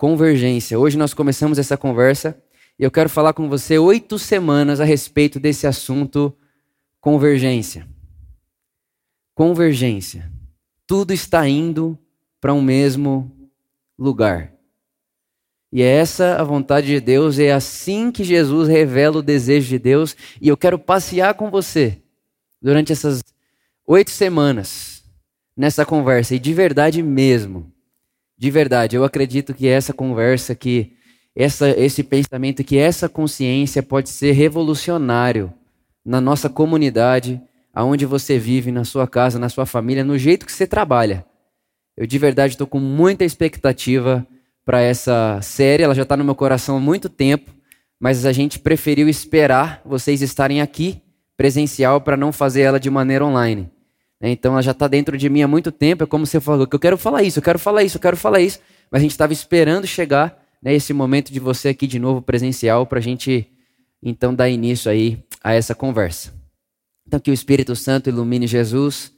[0.00, 0.78] convergência.
[0.78, 2.34] Hoje nós começamos essa conversa
[2.78, 6.34] e eu quero falar com você oito semanas a respeito desse assunto
[7.02, 7.86] convergência.
[9.34, 10.32] Convergência.
[10.86, 11.98] Tudo está indo
[12.40, 13.30] para um mesmo
[13.98, 14.54] lugar.
[15.70, 19.78] E é essa a vontade de Deus, é assim que Jesus revela o desejo de
[19.78, 21.98] Deus, e eu quero passear com você
[22.60, 23.22] durante essas
[23.86, 25.04] oito semanas
[25.54, 27.70] nessa conversa, e de verdade mesmo,
[28.40, 30.94] de verdade, eu acredito que essa conversa, que
[31.36, 35.52] essa, esse pensamento, que essa consciência pode ser revolucionário
[36.02, 37.38] na nossa comunidade,
[37.74, 41.22] aonde você vive, na sua casa, na sua família, no jeito que você trabalha.
[41.94, 44.26] Eu de verdade estou com muita expectativa
[44.64, 47.54] para essa série, ela já está no meu coração há muito tempo,
[48.00, 51.02] mas a gente preferiu esperar vocês estarem aqui
[51.36, 53.70] presencial para não fazer ela de maneira online.
[54.20, 56.76] Então ela já está dentro de mim há muito tempo, é como você falou, que
[56.76, 59.12] eu quero falar isso, eu quero falar isso, eu quero falar isso, mas a gente
[59.12, 63.46] estava esperando chegar né, esse momento de você aqui de novo presencial para a gente
[64.02, 66.34] então dar início aí a essa conversa.
[67.06, 69.12] Então que o Espírito Santo ilumine Jesus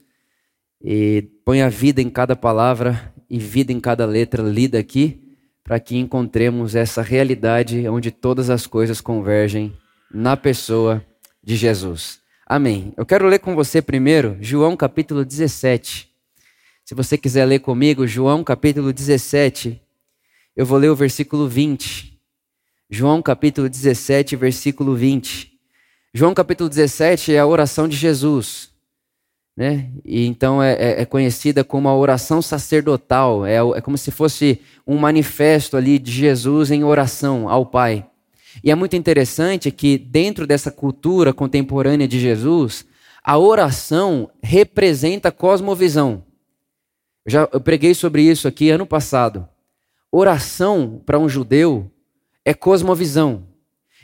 [0.81, 5.21] e ponha vida em cada palavra e vida em cada letra lida aqui
[5.63, 9.73] para que encontremos essa realidade onde todas as coisas convergem
[10.13, 11.03] na pessoa
[11.43, 12.22] de Jesus.
[12.45, 12.93] Amém.
[12.97, 16.09] Eu quero ler com você primeiro João capítulo 17.
[16.85, 19.81] Se você quiser ler comigo, João capítulo 17,
[20.55, 22.19] eu vou ler o versículo 20.
[22.89, 25.51] João capítulo 17, versículo 20.
[26.13, 28.73] João capítulo 17 é a oração de Jesus
[29.55, 29.89] né?
[30.03, 34.59] E então é, é, é, conhecida como a oração sacerdotal, é, é como se fosse
[34.85, 38.05] um manifesto ali de Jesus em oração ao Pai.
[38.61, 42.85] E é muito interessante que dentro dessa cultura contemporânea de Jesus,
[43.23, 46.25] a oração representa a cosmovisão.
[47.25, 49.47] Eu já eu preguei sobre isso aqui ano passado.
[50.11, 51.89] Oração para um judeu
[52.43, 53.47] é cosmovisão.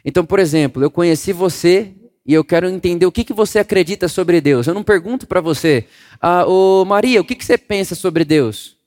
[0.04, 1.94] Então, por exemplo, eu conheci você
[2.26, 4.68] e eu quero entender o que, que você acredita sobre Deus.
[4.68, 5.86] Eu não pergunto para você,
[6.22, 8.79] ah, ô Maria, o que, que você pensa sobre Deus?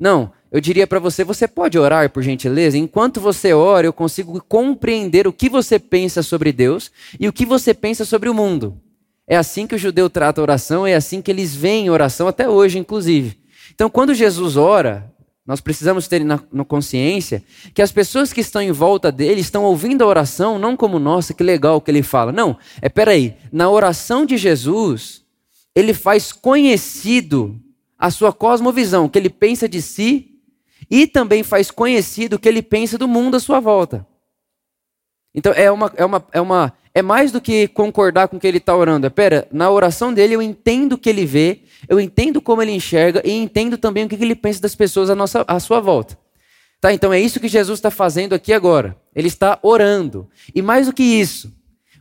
[0.00, 2.78] Não, eu diria para você, você pode orar por gentileza?
[2.78, 6.90] Enquanto você ora, eu consigo compreender o que você pensa sobre Deus
[7.20, 8.80] e o que você pensa sobre o mundo.
[9.28, 12.48] É assim que o judeu trata a oração, é assim que eles veem oração até
[12.48, 13.38] hoje, inclusive.
[13.72, 15.12] Então, quando Jesus ora,
[15.46, 17.42] nós precisamos ter na, na, consciência
[17.74, 21.34] que as pessoas que estão em volta dele estão ouvindo a oração não como, nossa,
[21.34, 22.32] que legal que ele fala.
[22.32, 23.36] Não, é peraí.
[23.52, 25.22] Na oração de Jesus,
[25.74, 27.60] ele faz conhecido
[28.00, 30.40] a sua cosmovisão, o que ele pensa de si,
[30.90, 34.06] e também faz conhecido o que ele pensa do mundo à sua volta.
[35.34, 38.46] Então é uma, é uma, é uma é mais do que concordar com o que
[38.46, 39.06] ele está orando.
[39.06, 42.72] É, pera, na oração dele eu entendo o que ele vê, eu entendo como ele
[42.72, 46.18] enxerga e entendo também o que ele pensa das pessoas à, nossa, à sua volta.
[46.80, 48.96] Tá, então é isso que Jesus está fazendo aqui agora.
[49.14, 50.28] Ele está orando.
[50.54, 51.52] E mais do que isso,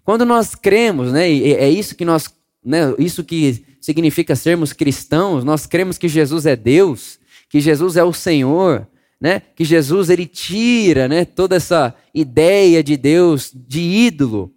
[0.06, 2.34] quando nós cremos, né, é isso que nós,
[2.64, 8.04] né, isso que significa sermos cristãos, nós cremos que Jesus é Deus, que Jesus é
[8.04, 8.88] o Senhor,
[9.20, 14.54] né, que Jesus ele tira, né, toda essa ideia de Deus de ídolo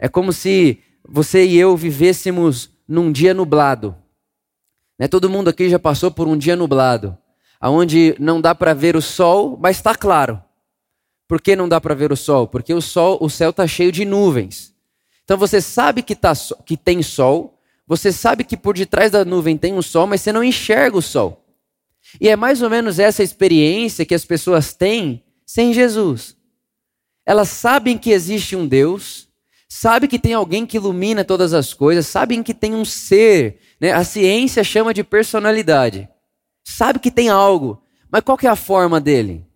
[0.00, 3.94] é como se você e eu vivêssemos num dia nublado.
[4.98, 5.06] Né?
[5.06, 7.16] Todo mundo aqui já passou por um dia nublado,
[7.60, 10.42] aonde não dá para ver o sol, mas está claro.
[11.28, 12.48] Por que não dá para ver o sol?
[12.48, 14.74] Porque o sol, o céu está cheio de nuvens.
[15.30, 16.32] Então você sabe que, tá,
[16.66, 20.32] que tem sol, você sabe que por detrás da nuvem tem um sol, mas você
[20.32, 21.46] não enxerga o sol.
[22.20, 26.36] E é mais ou menos essa experiência que as pessoas têm sem Jesus.
[27.24, 29.28] Elas sabem que existe um Deus,
[29.68, 33.92] sabe que tem alguém que ilumina todas as coisas, sabem que tem um ser, né?
[33.92, 36.08] a ciência chama de personalidade,
[36.64, 37.80] sabe que tem algo,
[38.10, 39.46] mas qual que é a forma dele?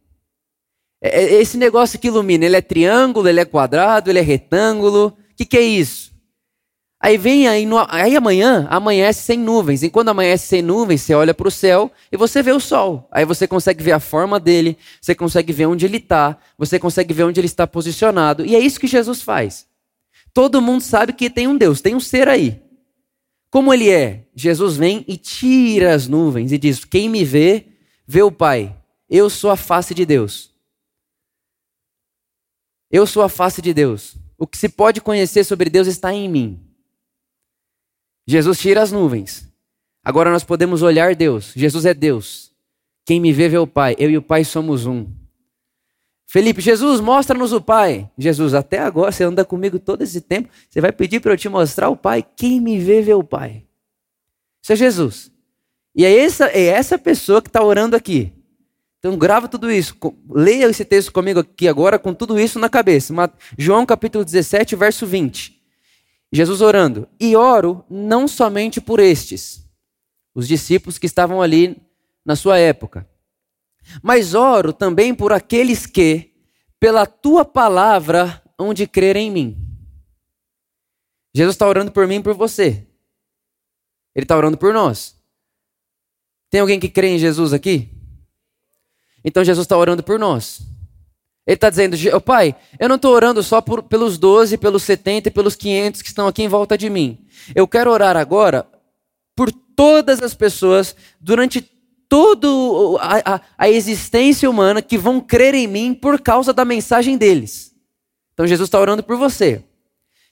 [1.02, 5.18] É, é esse negócio que ilumina, ele é triângulo, ele é quadrado, ele é retângulo,
[5.34, 6.14] o que, que é isso?
[7.00, 9.82] Aí vem aí, no, aí amanhã amanhece sem nuvens.
[9.82, 13.06] E quando amanhece sem nuvens, você olha para o céu e você vê o sol.
[13.10, 17.12] Aí você consegue ver a forma dele, você consegue ver onde ele está, você consegue
[17.12, 18.46] ver onde ele está posicionado.
[18.46, 19.66] E é isso que Jesus faz.
[20.32, 22.62] Todo mundo sabe que tem um Deus, tem um ser aí.
[23.50, 24.26] Como ele é?
[24.34, 27.66] Jesus vem e tira as nuvens e diz: Quem me vê,
[28.06, 28.74] vê o Pai.
[29.10, 30.50] Eu sou a face de Deus.
[32.90, 34.16] Eu sou a face de Deus.
[34.38, 36.60] O que se pode conhecer sobre Deus está em mim.
[38.26, 39.48] Jesus tira as nuvens.
[40.04, 41.52] Agora nós podemos olhar Deus.
[41.54, 42.52] Jesus é Deus.
[43.06, 43.94] Quem me vê, vê o Pai.
[43.98, 45.06] Eu e o Pai somos um.
[46.26, 48.10] Felipe, Jesus, mostra-nos o Pai.
[48.18, 51.48] Jesus, até agora você anda comigo todo esse tempo, você vai pedir para eu te
[51.48, 52.26] mostrar o Pai.
[52.36, 53.64] Quem me vê, vê o Pai.
[54.62, 55.30] Isso é Jesus.
[55.94, 58.32] E é essa, é essa pessoa que está orando aqui.
[59.04, 59.94] Então grava tudo isso.
[60.30, 63.12] Leia esse texto comigo aqui agora com tudo isso na cabeça.
[63.58, 65.62] João capítulo 17, verso 20.
[66.32, 67.06] Jesus orando.
[67.20, 69.68] E oro não somente por estes,
[70.34, 71.76] os discípulos que estavam ali
[72.24, 73.06] na sua época,
[74.02, 76.32] mas oro também por aqueles que,
[76.80, 79.68] pela tua palavra, hão de crer em mim.
[81.34, 82.86] Jesus está orando por mim e por você.
[84.14, 85.14] Ele está orando por nós.
[86.48, 87.90] Tem alguém que crê em Jesus aqui?
[89.24, 90.60] Então Jesus está orando por nós.
[91.46, 95.28] Ele está dizendo, oh, Pai, eu não estou orando só por, pelos 12, pelos 70
[95.28, 97.18] e pelos 500 que estão aqui em volta de mim.
[97.54, 98.66] Eu quero orar agora
[99.36, 101.60] por todas as pessoas durante
[102.08, 102.48] toda
[103.00, 107.74] a, a, existência humana que vão crer em mim por causa da mensagem deles.
[108.32, 109.62] Então Jesus está orando por você.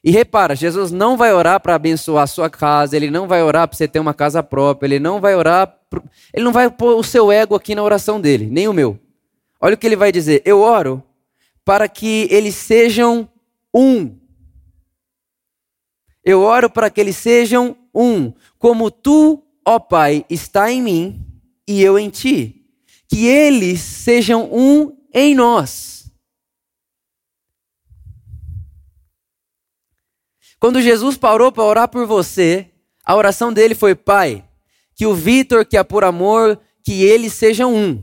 [0.04, 3.68] E repara, Jesus não vai orar para abençoar a sua casa, ele não vai orar
[3.68, 6.02] para você ter uma casa própria, ele não vai orar, pro...
[6.34, 8.98] ele não vai pôr o seu ego aqui na oração dele, nem o meu.
[9.60, 11.00] Olha o que ele vai dizer: Eu oro
[11.64, 13.28] para que eles sejam
[13.72, 14.16] um.
[16.24, 21.24] Eu oro para que eles sejam um, como tu, ó Pai, está em mim
[21.66, 22.64] e eu em ti.
[23.08, 26.01] Que eles sejam um em nós
[30.62, 32.70] Quando Jesus parou para orar por você,
[33.04, 34.48] a oração dele foi: Pai,
[34.94, 38.00] que o Vitor, que é por amor, que eles sejam um.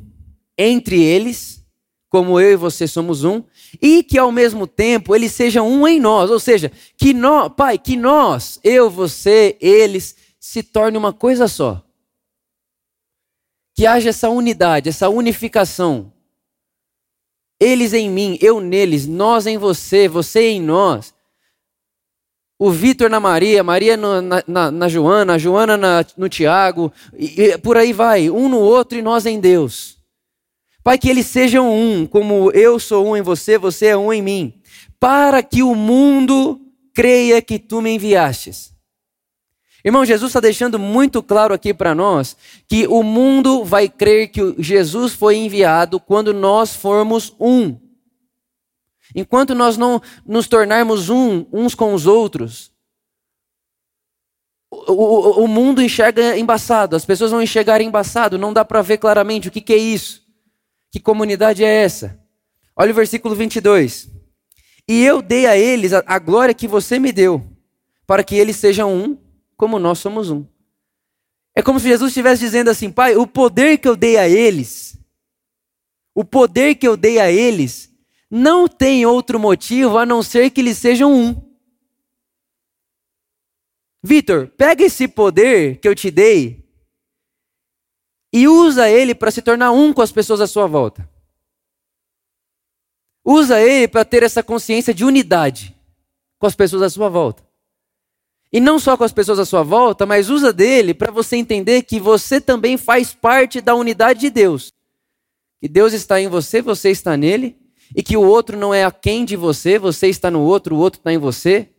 [0.57, 1.65] Entre eles,
[2.09, 3.41] como eu e você somos um,
[3.81, 6.29] e que ao mesmo tempo eles sejam um em nós.
[6.29, 11.81] Ou seja, que nós, Pai, que nós, eu, você, eles, se torne uma coisa só.
[13.73, 16.11] Que haja essa unidade, essa unificação.
[17.57, 21.17] Eles em mim, eu neles, nós em você, você em nós
[22.61, 26.91] o Vitor na Maria, Maria no, na, na, na, Joana, a Joana na, no Tiago,
[27.17, 29.97] e, e por aí vai, um no outro e nós em Deus.
[30.83, 34.21] Pai, que eles sejam um, como eu sou um em você, você é um em
[34.21, 34.53] mim,
[35.00, 36.59] para que o mundo
[36.94, 38.73] creia que tu me enviastes.
[39.83, 42.35] Irmão, Jesus está deixando muito claro aqui para nós
[42.67, 47.77] que o mundo vai crer que Jesus foi enviado quando nós formos um.
[49.15, 52.71] Enquanto nós não nos tornarmos um uns com os outros,
[54.71, 58.97] o, o, o mundo enxerga embaçado, as pessoas vão enxergar embaçado, não dá para ver
[58.97, 60.23] claramente o que, que é isso.
[60.91, 62.19] Que comunidade é essa?
[62.75, 64.09] Olha o versículo 22.
[64.88, 67.45] E eu dei a eles a, a glória que você me deu,
[68.07, 69.17] para que eles sejam um,
[69.56, 70.45] como nós somos um.
[71.56, 74.97] É como se Jesus estivesse dizendo assim: Pai, o poder que eu dei a eles,
[76.15, 77.88] o poder que eu dei a eles,
[78.30, 81.50] não tem outro motivo a não ser que eles sejam um.
[84.02, 86.64] Vitor, pega esse poder que eu te dei
[88.31, 91.10] e usa ele para se tornar um com as pessoas à sua volta.
[93.26, 95.76] Usa ele para ter essa consciência de unidade
[96.38, 97.44] com as pessoas à sua volta.
[98.52, 101.84] E não só com as pessoas à sua volta, mas usa dele para você entender
[101.84, 104.74] que você também faz parte da unidade de Deus.
[105.60, 107.56] Que Deus está em você, você está nele,
[107.95, 111.00] e que o outro não é aquém de você, você está no outro, o outro
[111.00, 111.69] está em você.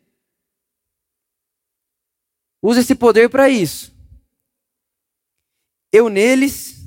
[2.62, 3.94] Use esse poder para isso.
[5.92, 6.84] Eu neles,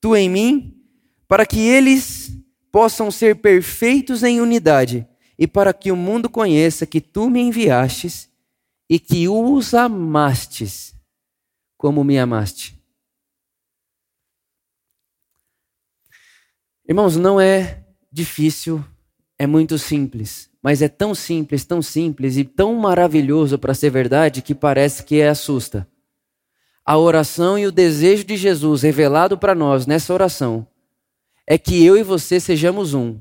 [0.00, 0.84] tu em mim,
[1.26, 2.32] para que eles
[2.70, 5.06] possam ser perfeitos em unidade
[5.38, 8.30] e para que o mundo conheça que tu me enviastes
[8.88, 10.94] e que os amastes
[11.76, 12.76] como me amaste.
[16.88, 17.85] Irmãos, não é
[18.16, 18.82] difícil,
[19.38, 20.48] é muito simples.
[20.62, 25.22] Mas é tão simples, tão simples e tão maravilhoso para ser verdade que parece que
[25.22, 25.86] assusta.
[26.84, 30.66] A oração e o desejo de Jesus revelado para nós nessa oração
[31.46, 33.18] é que eu e você sejamos um.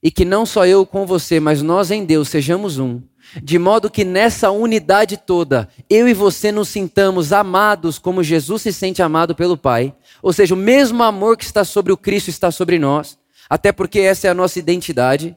[0.00, 3.00] E que não só eu com você, mas nós em Deus sejamos um.
[3.42, 8.72] De modo que nessa unidade toda, eu e você nos sintamos amados como Jesus se
[8.72, 9.92] sente amado pelo Pai.
[10.22, 14.00] Ou seja, o mesmo amor que está sobre o Cristo está sobre nós até porque
[14.00, 15.36] essa é a nossa identidade.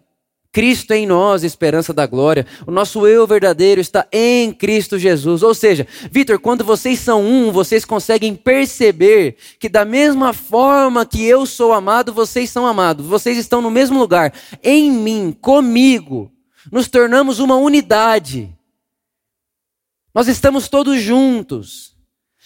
[0.51, 2.45] Cristo em nós, esperança da glória.
[2.67, 5.43] O nosso eu verdadeiro está em Cristo Jesus.
[5.43, 11.23] Ou seja, Vitor, quando vocês são um, vocês conseguem perceber que da mesma forma que
[11.23, 13.05] eu sou amado, vocês são amados.
[13.05, 14.33] Vocês estão no mesmo lugar.
[14.61, 16.29] Em mim, comigo,
[16.69, 18.53] nos tornamos uma unidade.
[20.13, 21.95] Nós estamos todos juntos.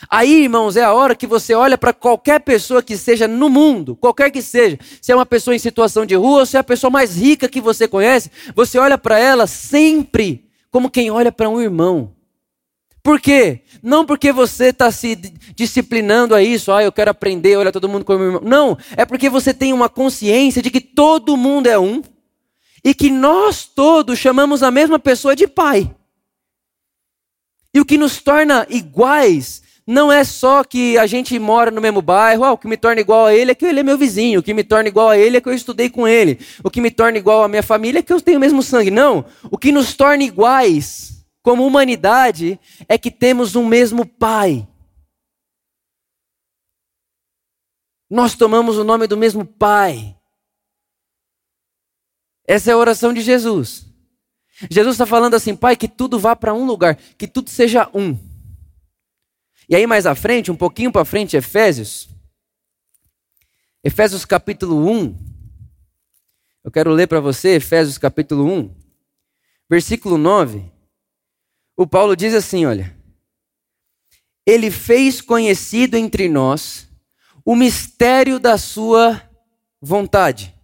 [0.09, 3.95] Aí, irmãos, é a hora que você olha para qualquer pessoa que seja no mundo,
[3.95, 6.63] qualquer que seja, se é uma pessoa em situação de rua ou se é a
[6.63, 11.47] pessoa mais rica que você conhece, você olha para ela sempre como quem olha para
[11.47, 12.13] um irmão.
[13.01, 13.61] Por quê?
[13.81, 15.15] Não porque você está se
[15.55, 18.41] disciplinando a isso, ah, eu quero aprender, olha todo mundo como irmão.
[18.43, 22.01] Não, é porque você tem uma consciência de que todo mundo é um
[22.83, 25.95] e que nós todos chamamos a mesma pessoa de pai.
[27.73, 32.01] E o que nos torna iguais não é só que a gente mora no mesmo
[32.01, 34.39] bairro, ah, o que me torna igual a ele é que ele é meu vizinho,
[34.39, 36.81] o que me torna igual a ele é que eu estudei com ele, o que
[36.81, 38.89] me torna igual à minha família é que eu tenho o mesmo sangue.
[38.89, 44.67] Não, o que nos torna iguais como humanidade é que temos um mesmo pai.
[48.09, 50.15] Nós tomamos o nome do mesmo pai.
[52.47, 53.85] Essa é a oração de Jesus.
[54.69, 58.17] Jesus está falando assim, Pai, que tudo vá para um lugar, que tudo seja um.
[59.67, 62.07] E aí mais à frente, um pouquinho para frente, Efésios.
[63.83, 65.15] Efésios capítulo 1.
[66.63, 68.75] Eu quero ler para você Efésios capítulo 1,
[69.69, 70.63] versículo 9.
[71.77, 72.95] O Paulo diz assim, olha:
[74.45, 76.87] Ele fez conhecido entre nós
[77.43, 79.21] o mistério da sua
[79.81, 80.55] vontade.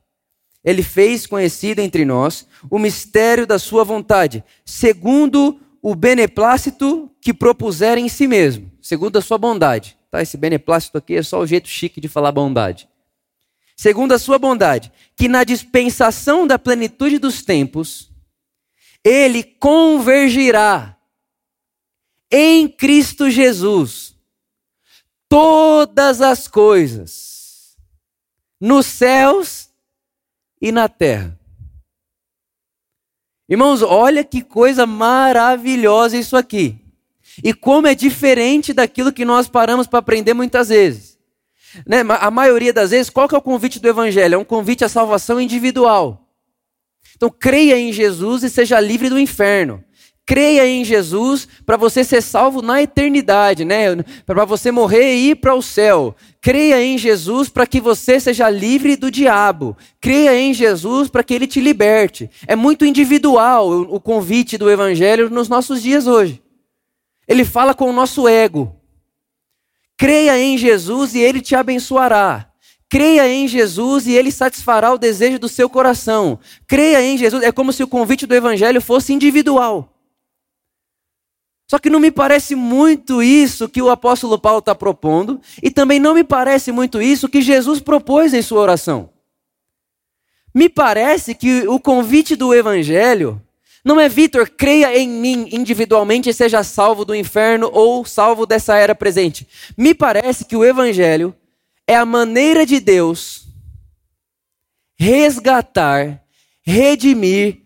[0.64, 7.98] Ele fez conhecido entre nós o mistério da sua vontade, segundo o beneplácito que propuser
[7.98, 9.98] em si mesmo, segundo a sua bondade.
[10.10, 10.22] Tá?
[10.22, 12.90] Esse beneplácito aqui é só o jeito chique de falar bondade.
[13.78, 18.12] Segundo a sua bondade, que na dispensação da plenitude dos tempos,
[19.02, 20.98] ele convergirá
[22.30, 24.14] em Cristo Jesus
[25.30, 27.78] todas as coisas,
[28.60, 29.70] nos céus
[30.62, 31.40] e na terra
[33.52, 36.81] Irmãos, olha que coisa maravilhosa isso aqui.
[37.44, 41.18] E como é diferente daquilo que nós paramos para aprender muitas vezes.
[41.86, 42.02] Né?
[42.20, 44.36] A maioria das vezes, qual que é o convite do Evangelho?
[44.36, 46.28] É um convite à salvação individual.
[47.16, 49.84] Então, creia em Jesus e seja livre do inferno.
[50.26, 53.98] Creia em Jesus para você ser salvo na eternidade, né?
[54.26, 56.16] Para você morrer e ir para o céu.
[56.40, 59.76] Creia em Jesus para que você seja livre do diabo.
[60.00, 62.30] Creia em Jesus para que ele te liberte.
[62.48, 66.42] É muito individual o convite do evangelho nos nossos dias hoje.
[67.28, 68.76] Ele fala com o nosso ego.
[69.98, 72.52] Creia em Jesus e ele te abençoará.
[72.90, 76.40] Creia em Jesus e ele satisfará o desejo do seu coração.
[76.68, 77.44] Creia em Jesus.
[77.44, 79.92] É como se o convite do evangelho fosse individual.
[81.72, 86.02] Só que não me parece muito isso que o apóstolo Paulo está propondo, e também
[86.02, 89.10] não me parece muito isso que Jesus propôs em sua oração.
[90.54, 93.42] Me parece que o convite do evangelho
[93.84, 98.78] não é Vitor, creia em mim individualmente e seja salvo do inferno ou salvo dessa
[98.78, 99.48] era presente.
[99.78, 101.36] Me parece que o evangelho
[101.88, 103.48] é a maneira de Deus
[104.98, 106.24] resgatar,
[106.62, 107.64] redimir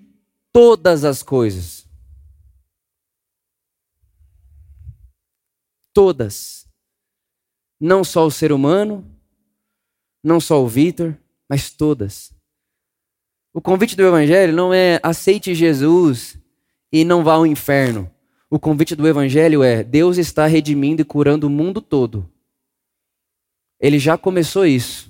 [0.54, 1.86] todas as coisas.
[5.94, 6.66] Todas.
[7.78, 9.06] Não só o ser humano,
[10.24, 11.18] não só o Vitor,
[11.48, 12.35] mas todas.
[13.56, 16.38] O convite do Evangelho não é aceite Jesus
[16.92, 18.12] e não vá ao inferno.
[18.50, 22.30] O convite do Evangelho é Deus está redimindo e curando o mundo todo.
[23.80, 25.10] Ele já começou isso.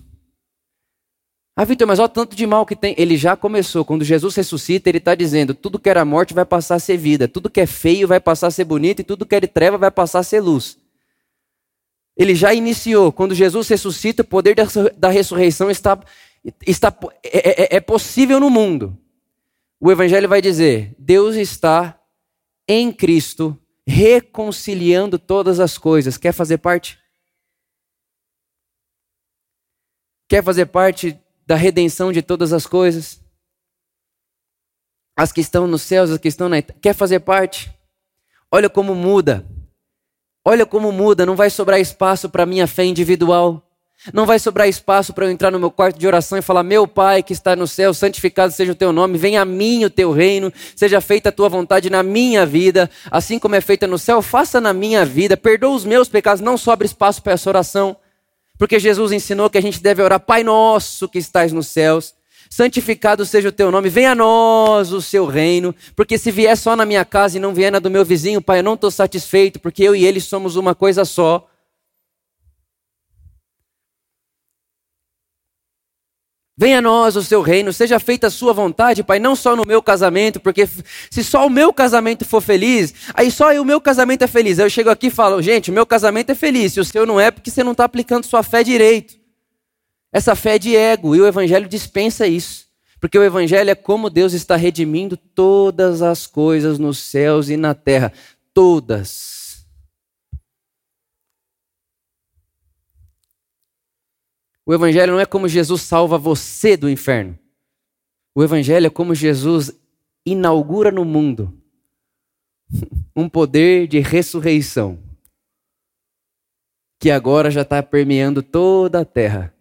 [1.56, 2.94] Ah, Vitor, mas olha tanto de mal que tem.
[3.00, 3.84] Ele já começou.
[3.84, 7.28] Quando Jesus ressuscita, ele está dizendo: tudo que era morte vai passar a ser vida,
[7.28, 9.90] tudo que é feio vai passar a ser bonito, e tudo que é treva vai
[9.90, 10.78] passar a ser luz.
[12.16, 13.12] Ele já iniciou.
[13.12, 14.56] Quando Jesus ressuscita, o poder
[14.96, 16.00] da ressurreição está
[16.66, 18.98] está, é, é, é possível no mundo.
[19.80, 22.00] O Evangelho vai dizer: Deus está
[22.68, 26.18] em Cristo reconciliando todas as coisas.
[26.18, 27.00] Quer fazer parte?
[30.28, 33.22] Quer fazer parte da redenção de todas as coisas?
[35.16, 36.62] As que estão nos céus, as que estão na.
[36.62, 37.74] Quer fazer parte?
[38.52, 39.46] Olha como muda.
[40.44, 41.26] Olha como muda.
[41.26, 43.62] Não vai sobrar espaço para minha fé individual.
[44.14, 46.88] Não vai sobrar espaço para eu entrar no meu quarto de oração e falar: Meu
[46.88, 50.12] Pai que está no céu, santificado seja o teu nome, venha a mim o teu
[50.12, 54.22] reino, seja feita a tua vontade na minha vida, assim como é feita no céu,
[54.22, 57.96] faça na minha vida, perdoa os meus pecados, não sobra espaço para essa oração,
[58.58, 62.14] porque Jesus ensinou que a gente deve orar: Pai nosso que estás nos céus,
[62.48, 66.76] santificado seja o teu nome, venha a nós o seu reino, porque se vier só
[66.76, 69.60] na minha casa e não vier na do meu vizinho, Pai, eu não estou satisfeito,
[69.60, 71.48] porque eu e ele somos uma coisa só.
[76.58, 79.66] Venha a nós o seu reino, seja feita a sua vontade, Pai, não só no
[79.66, 80.66] meu casamento, porque
[81.10, 84.58] se só o meu casamento for feliz, aí só o meu casamento é feliz.
[84.58, 87.06] Aí eu chego aqui e falo, gente, o meu casamento é feliz, se o seu
[87.06, 89.16] não é, porque você não está aplicando sua fé direito.
[90.14, 92.66] Essa fé é de ego, e o Evangelho dispensa isso.
[93.02, 97.74] Porque o Evangelho é como Deus está redimindo todas as coisas nos céus e na
[97.74, 98.14] terra.
[98.54, 99.45] Todas.
[104.66, 107.38] O Evangelho não é como Jesus salva você do inferno.
[108.34, 109.72] O Evangelho é como Jesus
[110.26, 111.62] inaugura no mundo
[113.16, 115.02] um poder de ressurreição
[117.00, 119.54] que agora já está permeando toda a terra,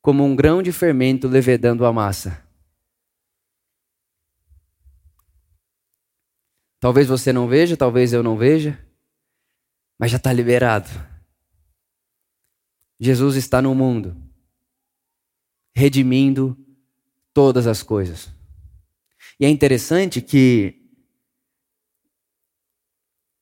[0.00, 2.46] como um grão de fermento levedando a massa.
[6.78, 8.78] Talvez você não veja, talvez eu não veja,
[9.98, 10.88] mas já está liberado.
[13.00, 14.16] Jesus está no mundo,
[15.74, 16.56] redimindo
[17.32, 18.32] todas as coisas.
[19.38, 20.82] E é interessante que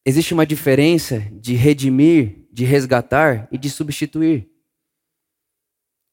[0.05, 4.51] existe uma diferença de redimir, de resgatar e de substituir.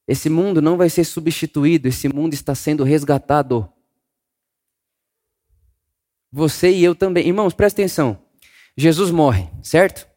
[0.08, 3.72] Esse mundo não vai ser substituído, esse mundo está sendo resgatado.
[6.32, 7.28] Você e eu também.
[7.28, 8.22] Irmãos, presta atenção.
[8.76, 10.13] Jesus morre, certo?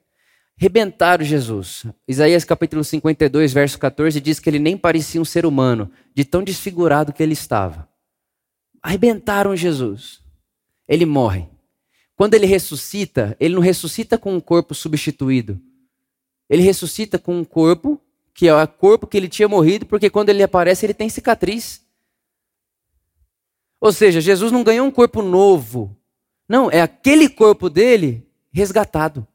[0.58, 1.84] Rebentaram Jesus.
[2.08, 6.42] Isaías capítulo 52, verso 14 diz que ele nem parecia um ser humano, de tão
[6.42, 7.86] desfigurado que ele estava.
[8.82, 10.22] Arrebentaram Jesus.
[10.88, 11.46] Ele morre.
[12.16, 15.60] Quando ele ressuscita, ele não ressuscita com um corpo substituído.
[16.48, 18.00] Ele ressuscita com um corpo
[18.32, 21.82] que é o corpo que ele tinha morrido, porque quando ele aparece, ele tem cicatriz.
[23.80, 25.96] Ou seja, Jesus não ganhou um corpo novo.
[26.48, 29.26] Não, é aquele corpo dele resgatado.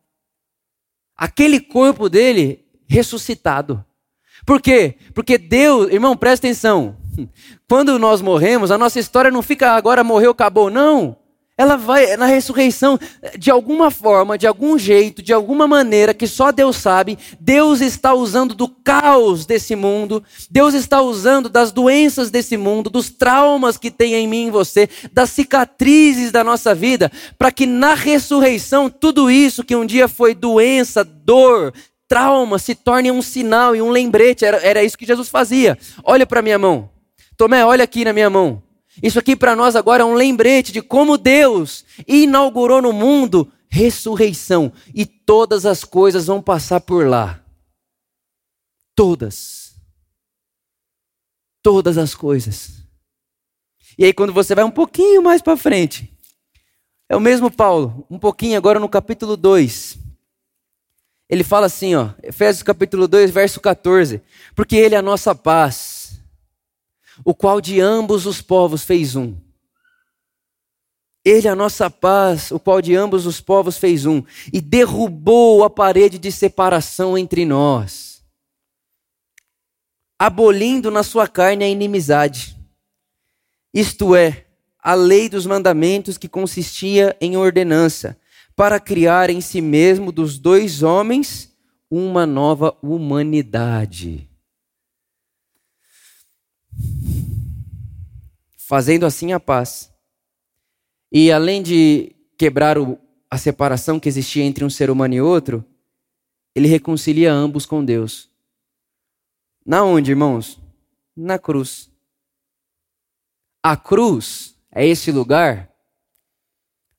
[1.22, 3.86] Aquele corpo dele ressuscitado.
[4.44, 4.96] Por quê?
[5.13, 6.98] Porque Deus, irmão, presta atenção.
[7.70, 10.72] Quando nós morremos, a nossa história não fica agora morreu, acabou.
[10.72, 11.21] Não
[11.58, 13.00] ela vai na ressurreição,
[13.38, 18.13] de alguma forma, de algum jeito, de alguma maneira que só Deus sabe, Deus está
[18.13, 23.91] usando do caos desse mundo, Deus está usando das doenças desse mundo, dos traumas que
[23.91, 28.89] tem em mim e em você, das cicatrizes da nossa vida, para que na ressurreição
[28.89, 31.74] tudo isso que um dia foi doença, dor,
[32.08, 34.43] trauma, se torne um sinal e um lembrete.
[34.43, 35.77] Era, era isso que Jesus fazia.
[36.03, 36.89] Olha para minha mão.
[37.38, 38.62] Tomé, olha aqui na minha mão.
[39.01, 44.73] Isso aqui para nós agora é um lembrete de como Deus inaugurou no mundo ressurreição
[44.93, 47.41] e todas as coisas vão passar por lá.
[48.95, 49.75] Todas.
[51.63, 52.84] Todas as coisas.
[53.97, 56.12] E aí quando você vai um pouquinho mais para frente,
[57.08, 59.97] é o mesmo Paulo, um pouquinho agora no capítulo 2.
[61.30, 64.21] Ele fala assim, ó, Efésios capítulo 2, verso 14,
[64.54, 65.90] porque ele é a nossa paz
[67.23, 69.36] o qual de ambos os povos fez um.
[71.23, 75.69] Ele a nossa paz, o qual de ambos os povos fez um, e derrubou a
[75.69, 78.23] parede de separação entre nós,
[80.17, 82.57] abolindo na sua carne a inimizade.
[83.71, 84.45] Isto é,
[84.79, 88.17] a lei dos mandamentos que consistia em ordenança,
[88.55, 91.55] para criar em si mesmo dos dois homens
[91.89, 94.29] uma nova humanidade
[98.71, 99.93] fazendo assim a paz.
[101.12, 102.97] E além de quebrar o,
[103.29, 105.65] a separação que existia entre um ser humano e outro,
[106.55, 108.31] ele reconcilia ambos com Deus.
[109.65, 110.57] Na onde, irmãos?
[111.13, 111.91] Na cruz.
[113.62, 115.69] A cruz é esse lugar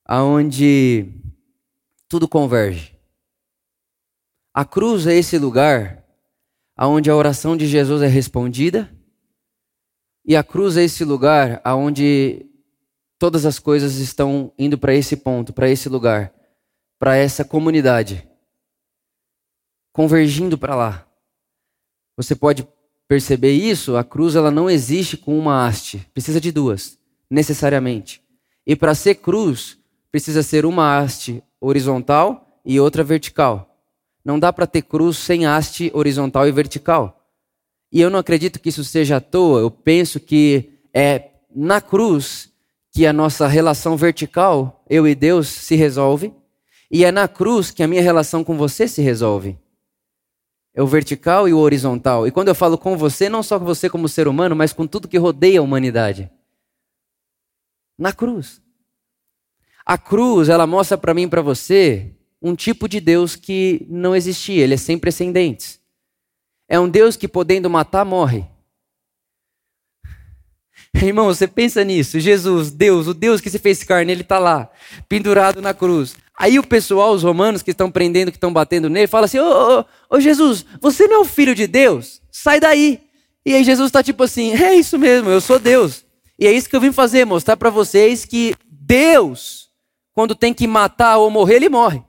[0.05, 1.11] aonde
[2.07, 2.95] tudo converge.
[4.53, 6.05] A cruz é esse lugar
[6.77, 8.95] aonde a oração de Jesus é respondida
[10.25, 12.45] e a cruz é esse lugar aonde
[13.19, 16.33] todas as coisas estão indo para esse ponto, para esse lugar,
[16.99, 18.27] para essa comunidade,
[19.91, 21.07] convergindo para lá.
[22.15, 22.67] Você pode
[23.07, 23.97] perceber isso?
[23.97, 26.97] A cruz ela não existe com uma haste, precisa de duas,
[27.29, 28.21] necessariamente.
[28.65, 29.77] E para ser cruz,
[30.11, 33.69] precisa ser uma haste horizontal e outra vertical.
[34.23, 37.22] Não dá para ter cruz sem haste horizontal e vertical.
[37.93, 42.51] E eu não acredito que isso seja à toa, eu penso que é na cruz
[42.91, 46.33] que a nossa relação vertical, eu e Deus, se resolve,
[46.89, 49.59] e é na cruz que a minha relação com você se resolve.
[50.73, 52.25] É o vertical e o horizontal.
[52.25, 54.87] E quando eu falo com você, não só com você como ser humano, mas com
[54.87, 56.31] tudo que rodeia a humanidade.
[57.95, 58.59] Na cruz.
[59.85, 64.15] A cruz, ela mostra para mim e para você um tipo de Deus que não
[64.15, 65.82] existia, ele é sempre ascendente.
[66.67, 68.45] É um Deus que, podendo matar, morre.
[70.95, 72.19] Irmão, você pensa nisso.
[72.19, 74.69] Jesus, Deus, o Deus que se fez carne, ele está lá,
[75.09, 76.15] pendurado na cruz.
[76.37, 79.43] Aí o pessoal, os romanos que estão prendendo, que estão batendo nele, fala assim: Ô
[79.43, 82.21] oh, oh, oh, Jesus, você não é o filho de Deus?
[82.31, 83.01] Sai daí.
[83.45, 86.05] E aí Jesus está tipo assim: É isso mesmo, eu sou Deus.
[86.39, 89.69] E é isso que eu vim fazer, mostrar para vocês que Deus,
[90.13, 92.03] quando tem que matar ou morrer, ele morre.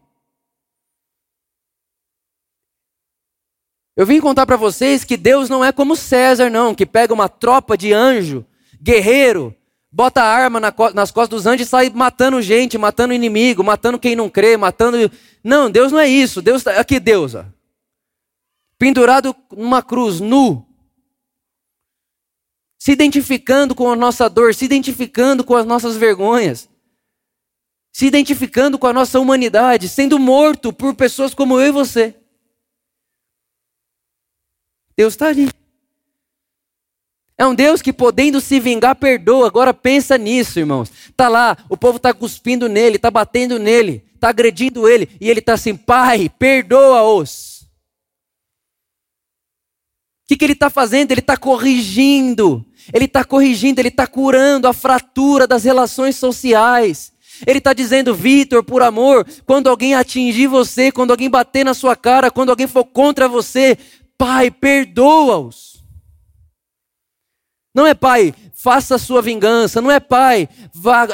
[3.97, 7.29] Eu vim contar para vocês que Deus não é como César, não, que pega uma
[7.29, 8.45] tropa de anjo,
[8.83, 9.55] guerreiro,
[9.91, 14.17] bota a arma nas costas dos anjos e sai matando gente, matando inimigo, matando quem
[14.17, 15.11] não crê, matando.
[15.43, 16.43] Não, Deus não é isso.
[16.43, 17.45] Deus tá, aqui Deus, ó.
[18.77, 20.67] pendurado numa cruz, nu,
[22.77, 26.69] se identificando com a nossa dor, se identificando com as nossas vergonhas,
[27.93, 32.17] se identificando com a nossa humanidade, sendo morto por pessoas como eu e você.
[34.97, 35.49] Deus está ali.
[37.37, 39.47] É um Deus que, podendo se vingar, perdoa.
[39.47, 40.91] Agora pensa nisso, irmãos.
[41.17, 45.41] Tá lá, o povo está cuspindo nele, está batendo nele, está agredindo ele, e ele
[45.41, 47.63] está assim: Pai, perdoa-os.
[50.25, 51.11] O que, que ele está fazendo?
[51.11, 52.65] Ele está corrigindo.
[52.93, 57.13] Ele está corrigindo, ele está curando a fratura das relações sociais.
[57.47, 61.97] Ele está dizendo, Vitor, por amor, quando alguém atingir você, quando alguém bater na sua
[61.97, 63.77] cara, quando alguém for contra você,
[64.17, 65.75] Pai, perdoa-os.
[67.75, 69.83] Não é pai, faça a sua vingança.
[69.83, 71.09] Não é pai, vá,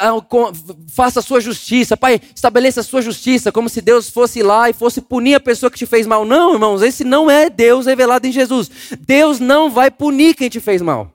[0.88, 1.96] faça a sua justiça.
[1.96, 5.70] Pai, estabeleça a sua justiça, como se Deus fosse lá e fosse punir a pessoa
[5.70, 6.26] que te fez mal.
[6.26, 8.70] Não, irmãos, esse não é Deus revelado em Jesus.
[9.00, 11.10] Deus não vai punir quem te fez mal.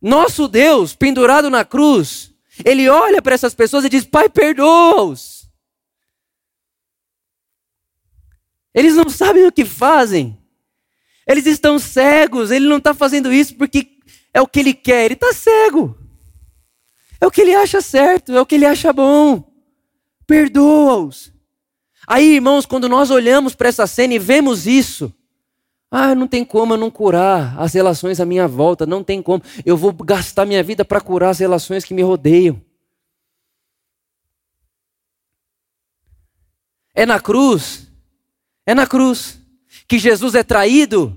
[0.00, 2.30] Nosso Deus, pendurado na cruz,
[2.62, 5.37] ele olha para essas pessoas e diz: Pai, perdoa-os.
[8.78, 10.38] Eles não sabem o que fazem.
[11.26, 12.52] Eles estão cegos.
[12.52, 13.98] Ele não está fazendo isso porque
[14.32, 15.06] é o que ele quer.
[15.06, 15.98] Ele está cego.
[17.20, 19.52] É o que ele acha certo, é o que ele acha bom.
[20.24, 21.32] Perdoa-os.
[22.06, 25.12] Aí, irmãos, quando nós olhamos para essa cena e vemos isso,
[25.90, 29.42] ah, não tem como eu não curar as relações à minha volta, não tem como.
[29.66, 32.62] Eu vou gastar minha vida para curar as relações que me rodeiam.
[36.94, 37.87] É na cruz,
[38.68, 39.40] é na cruz
[39.88, 41.16] que Jesus é traído,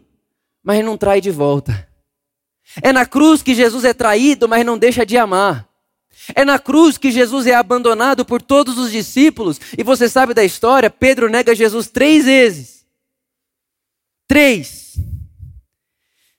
[0.63, 1.85] mas não trai de volta.
[2.81, 5.67] É na cruz que Jesus é traído, mas não deixa de amar.
[6.33, 9.59] É na cruz que Jesus é abandonado por todos os discípulos.
[9.77, 12.85] E você sabe da história: Pedro nega Jesus três vezes.
[14.29, 14.95] Três.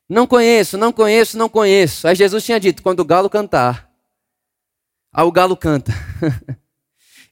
[0.09, 2.09] Não conheço, não conheço, não conheço.
[2.09, 3.87] Aí Jesus tinha dito: quando o galo cantar.
[5.13, 5.93] Aí o galo canta.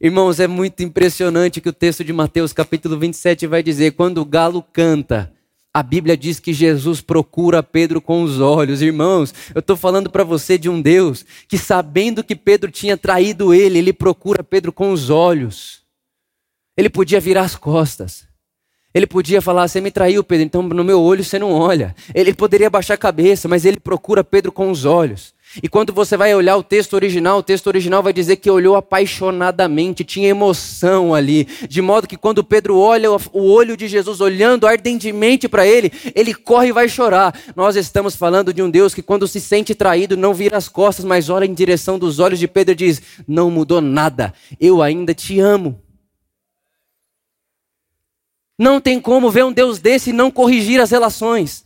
[0.02, 4.24] Irmãos, é muito impressionante que o texto de Mateus, capítulo 27, vai dizer: quando o
[4.24, 5.30] galo canta,
[5.74, 8.80] a Bíblia diz que Jesus procura Pedro com os olhos.
[8.80, 13.52] Irmãos, eu estou falando para você de um Deus que, sabendo que Pedro tinha traído
[13.52, 15.82] ele, ele procura Pedro com os olhos.
[16.78, 18.26] Ele podia virar as costas.
[18.94, 21.94] Ele podia falar: Você me traiu, Pedro, então no meu olho você não olha.
[22.14, 25.34] Ele poderia baixar a cabeça, mas ele procura Pedro com os olhos.
[25.62, 28.76] E quando você vai olhar o texto original, o texto original vai dizer que olhou
[28.76, 34.64] apaixonadamente, tinha emoção ali, de modo que quando Pedro olha o olho de Jesus olhando
[34.66, 37.36] ardentemente para ele, ele corre e vai chorar.
[37.56, 41.04] Nós estamos falando de um Deus que quando se sente traído não vira as costas,
[41.04, 44.32] mas olha em direção dos olhos de Pedro e diz: "Não mudou nada.
[44.60, 45.82] Eu ainda te amo."
[48.56, 51.64] Não tem como ver um Deus desse e não corrigir as relações.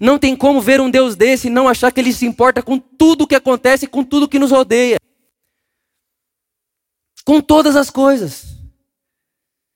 [0.00, 2.78] Não tem como ver um Deus desse e não achar que ele se importa com
[2.78, 4.96] tudo o que acontece, com tudo que nos rodeia.
[7.24, 8.46] Com todas as coisas.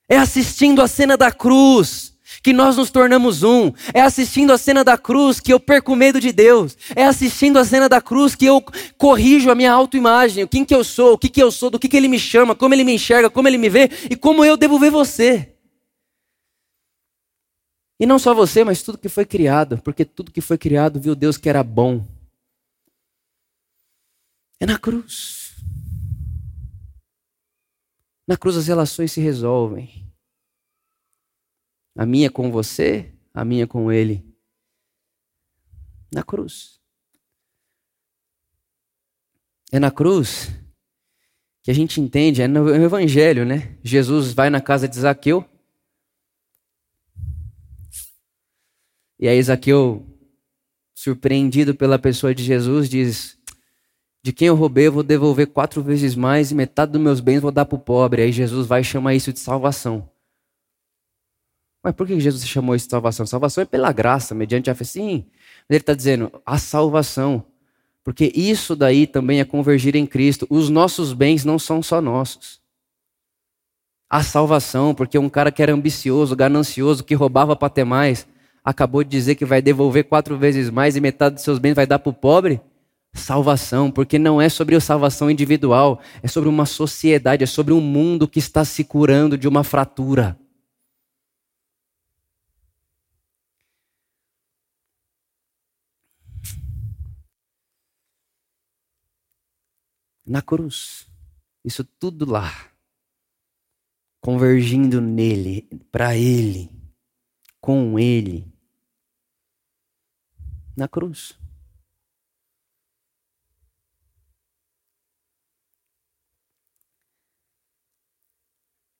[0.08, 3.72] É assistindo a cena da cruz que nós nos tornamos um.
[3.92, 6.76] É assistindo a cena da cruz que eu perco o medo de Deus.
[6.94, 8.64] É assistindo a cena da cruz que eu
[8.96, 11.88] corrijo a minha autoimagem, quem que eu sou, o que que eu sou, do que
[11.88, 14.56] que ele me chama, como ele me enxerga, como ele me vê e como eu
[14.56, 15.55] devo ver você.
[17.98, 21.14] E não só você, mas tudo que foi criado, porque tudo que foi criado viu
[21.14, 22.06] Deus que era bom.
[24.60, 25.56] É na cruz.
[28.26, 30.12] Na cruz as relações se resolvem.
[31.96, 34.22] A minha com você, a minha com ele.
[36.12, 36.78] Na cruz.
[39.72, 40.48] É na cruz
[41.62, 43.76] que a gente entende, é no Evangelho, né?
[43.82, 45.44] Jesus vai na casa de Zaqueu
[49.18, 50.04] E aí Zaqueu,
[50.94, 53.38] surpreendido pela pessoa de Jesus, diz:
[54.22, 57.40] De quem eu roubei, eu vou devolver quatro vezes mais e metade dos meus bens
[57.40, 58.22] vou dar para o pobre.
[58.22, 60.08] Aí Jesus vai chamar isso de salvação.
[61.82, 63.24] Mas por que Jesus chamou isso de salvação?
[63.24, 64.84] Salvação é pela graça, mediante a fé.
[64.84, 65.24] Sim,
[65.70, 67.46] ele está dizendo a salvação.
[68.02, 70.46] Porque isso daí também é convergir em Cristo.
[70.50, 72.60] Os nossos bens não são só nossos.
[74.10, 78.26] A salvação, porque um cara que era ambicioso, ganancioso, que roubava para ter mais,
[78.66, 81.86] acabou de dizer que vai devolver quatro vezes mais e metade dos seus bens vai
[81.86, 82.60] dar para o pobre?
[83.14, 87.80] Salvação, porque não é sobre a salvação individual, é sobre uma sociedade, é sobre um
[87.80, 90.36] mundo que está se curando de uma fratura.
[100.26, 101.06] Na cruz,
[101.64, 102.52] isso tudo lá,
[104.20, 106.68] convergindo nele, para ele,
[107.60, 108.55] com ele
[110.76, 111.38] na cruz.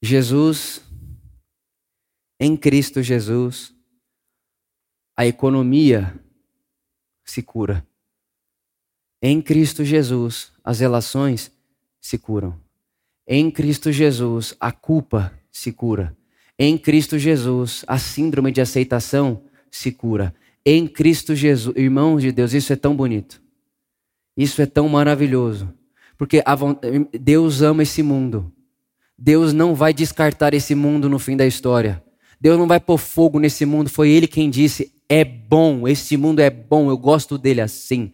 [0.02, 0.80] Jesus,
[2.38, 3.74] em Cristo Jesus,
[5.16, 6.18] a economia
[7.24, 7.86] se cura.
[9.20, 11.50] Em Cristo Jesus, as relações
[12.00, 12.58] se curam.
[13.26, 16.16] Em Cristo Jesus, a culpa se cura.
[16.58, 20.34] Em Cristo Jesus, a síndrome de aceitação se cura.
[20.68, 23.40] Em Cristo Jesus, irmãos de Deus, isso é tão bonito.
[24.36, 25.72] Isso é tão maravilhoso.
[26.18, 26.42] Porque
[27.20, 28.52] Deus ama esse mundo.
[29.16, 32.02] Deus não vai descartar esse mundo no fim da história.
[32.40, 33.88] Deus não vai pôr fogo nesse mundo.
[33.88, 38.12] Foi Ele quem disse: é bom, esse mundo é bom, eu gosto dele assim.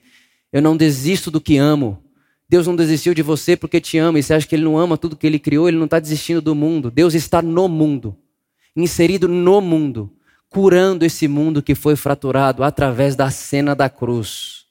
[0.52, 2.04] Eu não desisto do que amo.
[2.46, 4.98] Deus não desistiu de você porque te ama e você acha que Ele não ama
[4.98, 6.90] tudo que Ele criou, Ele não está desistindo do mundo.
[6.90, 8.14] Deus está no mundo,
[8.76, 10.12] inserido no mundo,
[10.52, 14.66] curando esse mundo que foi fraturado através da cena da cruz.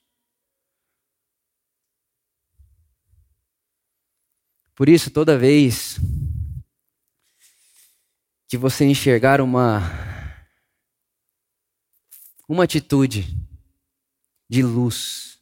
[4.76, 6.00] Por isso, toda vez
[8.48, 9.82] que você enxergar uma
[12.48, 13.26] uma atitude
[14.50, 15.39] de luz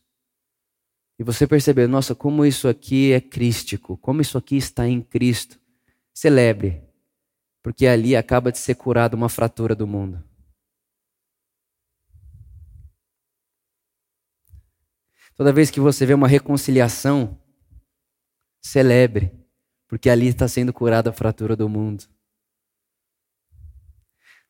[1.18, 5.60] e você perceber, nossa, como isso aqui é crístico, como isso aqui está em Cristo,
[6.14, 6.82] celebre,
[7.64, 10.29] porque ali acaba de ser curada uma fratura do mundo.
[15.40, 17.40] Toda vez que você vê uma reconciliação,
[18.62, 19.32] celebre,
[19.88, 22.04] porque ali está sendo curada a fratura do mundo.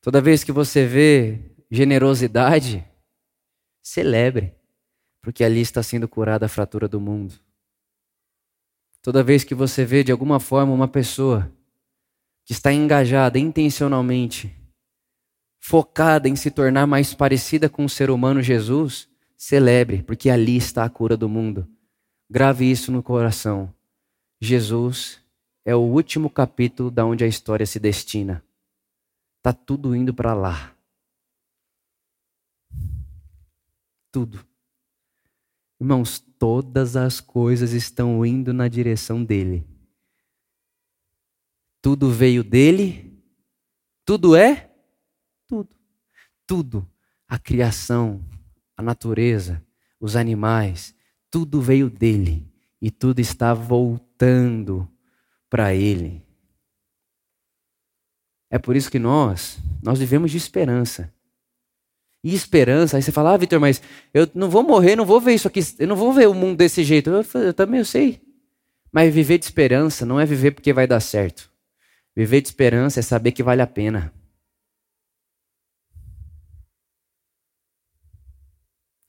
[0.02, 2.84] Toda vez que você vê generosidade,
[3.84, 4.56] celebre,
[5.21, 7.36] porque ali está sendo curada a fratura do mundo.
[9.04, 11.56] Toda vez que você vê de alguma forma uma pessoa
[12.43, 14.52] que está engajada intencionalmente,
[15.60, 19.08] focada em se tornar mais parecida com o ser humano Jesus,
[19.39, 21.65] celebre, porque ali está a cura do mundo.
[22.30, 23.73] Grave isso no coração.
[24.41, 25.21] Jesus
[25.63, 28.43] é o último capítulo da onde a história se destina.
[29.41, 30.75] Tá tudo indo para lá.
[34.12, 34.45] Tudo.
[35.80, 39.65] Irmãos, todas as coisas estão indo na direção dele.
[41.82, 43.23] Tudo veio dele.
[44.04, 44.69] Tudo é?
[45.47, 45.73] Tudo.
[46.45, 46.91] Tudo.
[47.25, 48.21] A criação,
[48.79, 49.61] a natureza,
[49.99, 50.95] os animais,
[51.29, 52.49] tudo veio dele.
[52.81, 54.89] E tudo está voltando
[55.49, 56.23] para ele.
[58.49, 61.13] É por isso que nós, nós vivemos de esperança.
[62.23, 63.81] E esperança, aí você fala, ah, Vitor, mas
[64.13, 66.55] eu não vou morrer, não vou ver isso aqui, eu não vou ver o mundo
[66.55, 67.09] desse jeito.
[67.09, 68.21] Eu, eu também eu sei.
[68.93, 71.51] Mas viver de esperança não é viver porque vai dar certo.
[72.15, 74.13] Viver de esperança é saber que vale a pena.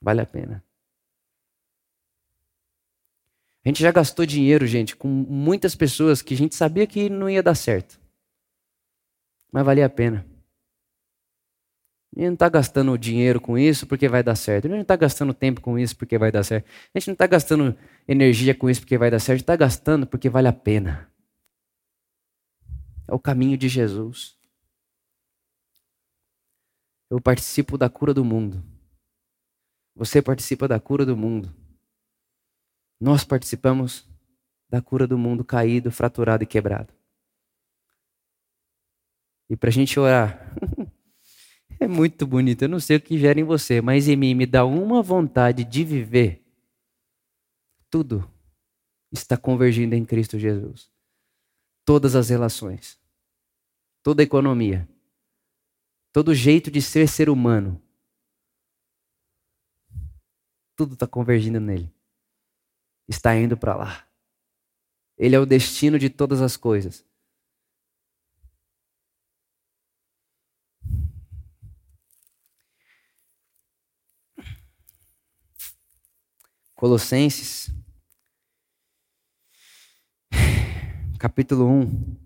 [0.00, 0.64] Vale a pena.
[3.64, 7.28] A gente já gastou dinheiro, gente, com muitas pessoas que a gente sabia que não
[7.28, 8.00] ia dar certo
[9.52, 10.26] mas valia a pena.
[12.16, 14.64] A gente não está gastando dinheiro com isso porque vai dar certo.
[14.64, 16.66] A gente não está gastando tempo com isso porque vai dar certo.
[16.92, 19.30] A gente não está gastando energia com isso porque vai dar certo.
[19.30, 21.08] A gente está gastando porque vale a pena.
[23.06, 24.36] É o caminho de Jesus.
[27.08, 28.64] Eu participo da cura do mundo.
[30.00, 31.54] Você participa da cura do mundo.
[33.00, 34.04] Nós participamos
[34.68, 36.92] da cura do mundo caído, fraturado e quebrado
[39.50, 40.54] e para a gente orar.
[41.80, 42.62] é muito bonito.
[42.62, 45.64] Eu não sei o que gera em você, mas em mim me dá uma vontade
[45.64, 46.40] de viver.
[47.90, 48.30] Tudo
[49.10, 50.88] está convergindo em Cristo Jesus.
[51.84, 52.96] Todas as relações,
[54.04, 54.88] toda a economia,
[56.12, 57.82] todo jeito de ser ser humano.
[60.80, 61.92] Tudo está convergindo nele.
[63.06, 64.08] Está indo para lá.
[65.18, 67.04] Ele é o destino de todas as coisas.
[76.74, 77.70] Colossenses,
[81.20, 82.19] capítulo 1.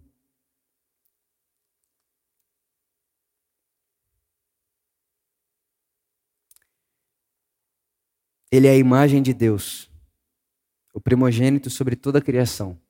[8.55, 9.91] Ele é a imagem de Deus,
[10.93, 12.81] o primogênito sobre toda a criação.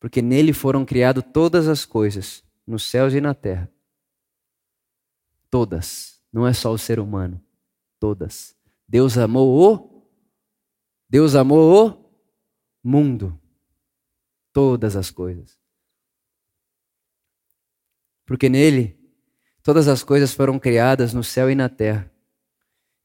[0.00, 3.70] Porque nele foram criadas todas as coisas, nos céus e na terra.
[5.50, 6.22] Todas.
[6.32, 7.38] Não é só o ser humano.
[7.98, 8.56] Todas.
[8.88, 10.06] Deus amou o
[11.06, 12.10] Deus amou o
[12.82, 13.38] mundo.
[14.54, 15.58] Todas as coisas.
[18.24, 18.98] Porque nele
[19.62, 22.10] todas as coisas foram criadas no céu e na terra,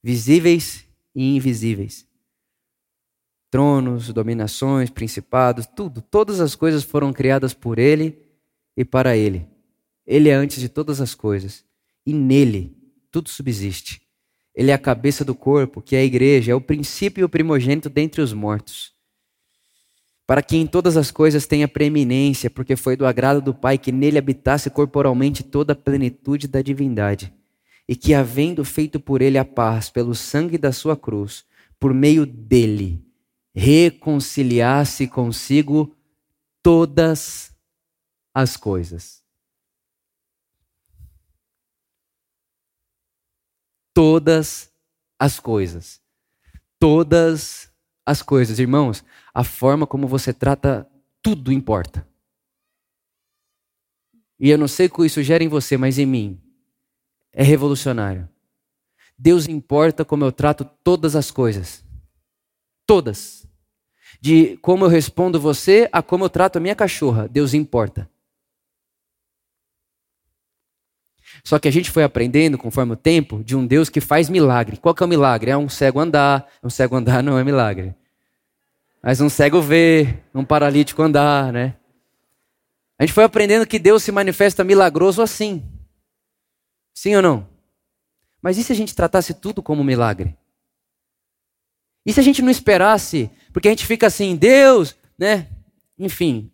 [0.02, 0.85] visíveis
[1.16, 2.06] e invisíveis.
[3.50, 8.18] Tronos, dominações, principados, tudo, todas as coisas foram criadas por ele
[8.76, 9.46] e para ele.
[10.06, 11.64] Ele é antes de todas as coisas
[12.04, 12.76] e nele
[13.10, 14.02] tudo subsiste.
[14.54, 17.28] Ele é a cabeça do corpo, que é a igreja, é o princípio e o
[17.28, 18.92] primogênito dentre os mortos.
[20.26, 23.92] Para que em todas as coisas tenha preeminência, porque foi do agrado do Pai que
[23.92, 27.32] nele habitasse corporalmente toda a plenitude da divindade,
[27.88, 31.44] e que, havendo feito por ele a paz pelo sangue da sua cruz,
[31.78, 33.04] por meio dele,
[33.54, 35.94] reconciliasse consigo
[36.62, 37.54] todas
[38.34, 39.26] as coisas
[43.96, 44.70] todas
[45.18, 46.02] as coisas.
[46.78, 47.72] Todas
[48.04, 48.58] as coisas.
[48.58, 50.86] Irmãos, a forma como você trata
[51.22, 52.06] tudo importa.
[54.38, 56.38] E eu não sei o que isso gera em você, mas em mim
[57.36, 58.26] é revolucionário.
[59.16, 61.84] Deus importa como eu trato todas as coisas.
[62.86, 63.46] Todas.
[64.18, 67.28] De como eu respondo você a como eu trato a minha cachorra.
[67.28, 68.08] Deus importa.
[71.44, 74.78] Só que a gente foi aprendendo, conforme o tempo, de um Deus que faz milagre.
[74.78, 75.50] Qual que é o milagre?
[75.50, 76.50] É um cego andar.
[76.62, 77.94] Um cego andar não é milagre.
[79.02, 81.76] Mas um cego ver, um paralítico andar, né?
[82.98, 85.62] A gente foi aprendendo que Deus se manifesta milagroso assim.
[86.96, 87.46] Sim ou não?
[88.40, 90.34] Mas e se a gente tratasse tudo como milagre?
[92.06, 93.30] E se a gente não esperasse?
[93.52, 95.46] Porque a gente fica assim, Deus, né?
[95.98, 96.50] Enfim,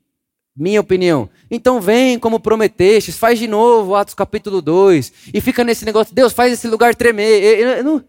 [0.57, 1.31] minha opinião.
[1.49, 5.31] Então vem como prometestes, faz de novo Atos capítulo 2.
[5.33, 7.41] E fica nesse negócio, Deus, faz esse lugar tremer.
[7.41, 8.05] Eu, eu, eu, não,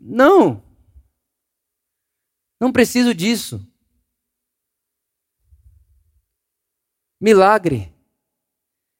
[0.00, 0.62] não.
[2.60, 3.60] Não preciso disso.
[7.20, 7.92] Milagre.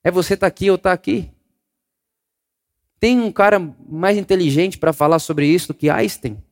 [0.03, 1.31] É você estar tá aqui ou estar tá aqui.
[3.01, 3.59] Tem um cara
[3.89, 6.43] mais inteligente para falar sobre isso do que Einstein,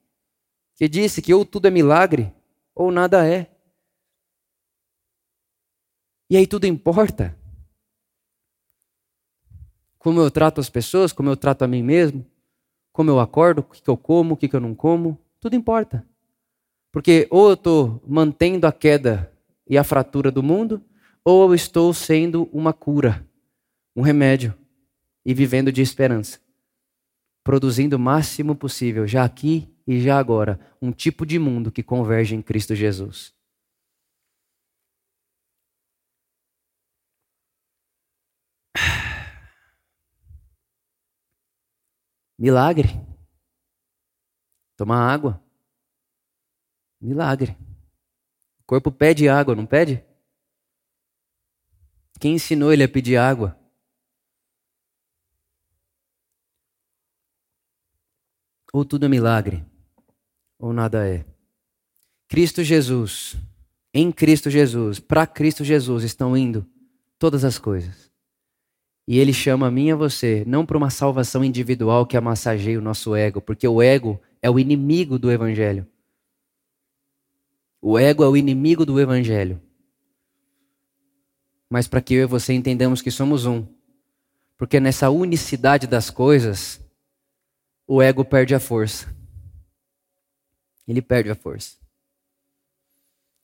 [0.77, 2.33] que disse que ou tudo é milagre
[2.75, 3.51] ou nada é.
[6.31, 7.37] E aí tudo importa.
[9.99, 12.25] Como eu trato as pessoas, como eu trato a mim mesmo,
[12.93, 16.07] como eu acordo, o que eu como, o que eu não como, tudo importa.
[16.93, 19.33] Porque ou eu estou mantendo a queda
[19.69, 20.81] e a fratura do mundo,
[21.25, 23.27] ou eu estou sendo uma cura,
[23.97, 24.55] um remédio
[25.27, 26.41] e vivendo de esperança.
[27.43, 32.37] Produzindo o máximo possível, já aqui e já agora, um tipo de mundo que converge
[32.37, 33.35] em Cristo Jesus.
[42.39, 43.05] Milagre.
[44.77, 45.43] Tomar água.
[47.01, 47.57] Milagre.
[48.61, 50.05] O corpo pede água, não pede?
[52.21, 53.65] Quem ensinou ele a pedir água?
[58.77, 59.65] Ou tudo é milagre,
[60.59, 61.25] ou nada é.
[62.29, 63.35] Cristo Jesus,
[63.95, 66.67] em Cristo Jesus, para Cristo Jesus estão indo
[67.19, 68.11] todas as coisas.
[69.09, 72.77] E ele chama a mim e a você, não para uma salvação individual que amassageie
[72.77, 75.87] o nosso ego, porque o ego é o inimigo do evangelho.
[77.81, 79.59] O ego é o inimigo do evangelho.
[81.71, 83.67] Mas para que eu e você entendamos que somos um.
[84.59, 86.85] Porque nessa unicidade das coisas,
[87.87, 89.14] o ego perde a força.
[90.87, 91.77] Ele perde a força.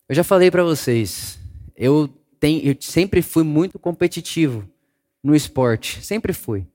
[0.08, 1.38] Eu já falei para vocês,
[1.76, 4.68] eu, tenho, eu sempre fui muito competitivo
[5.22, 6.66] no esporte, sempre fui.